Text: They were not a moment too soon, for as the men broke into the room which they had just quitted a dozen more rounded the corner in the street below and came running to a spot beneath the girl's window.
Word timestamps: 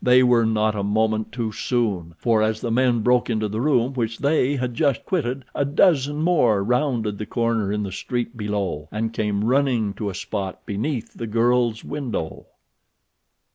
They 0.03 0.23
were 0.23 0.47
not 0.47 0.73
a 0.73 0.81
moment 0.81 1.31
too 1.31 1.51
soon, 1.51 2.15
for 2.17 2.41
as 2.41 2.59
the 2.59 2.71
men 2.71 3.01
broke 3.01 3.29
into 3.29 3.47
the 3.47 3.61
room 3.61 3.93
which 3.93 4.17
they 4.17 4.55
had 4.55 4.73
just 4.73 5.05
quitted 5.05 5.45
a 5.53 5.63
dozen 5.63 6.23
more 6.23 6.63
rounded 6.63 7.19
the 7.19 7.27
corner 7.27 7.71
in 7.71 7.83
the 7.83 7.91
street 7.91 8.35
below 8.35 8.89
and 8.91 9.13
came 9.13 9.43
running 9.43 9.93
to 9.93 10.09
a 10.09 10.15
spot 10.15 10.65
beneath 10.65 11.13
the 11.13 11.27
girl's 11.27 11.83
window. 11.83 12.47